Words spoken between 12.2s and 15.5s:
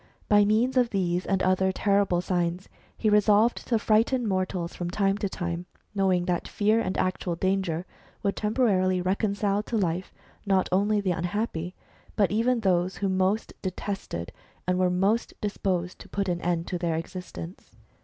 even those who most detested and were most